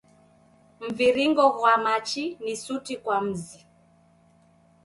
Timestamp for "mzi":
3.25-3.59